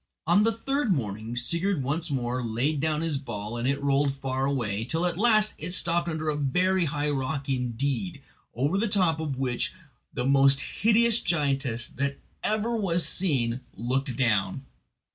[0.25, 4.47] On the third morning Sigurd once more laid down his ball, and it rolled far
[4.47, 8.19] away, till at last it stopped under a very high rock indeed,
[8.55, 9.71] over the top of which
[10.11, 14.65] the most hideous giantess that ever was seen looked down.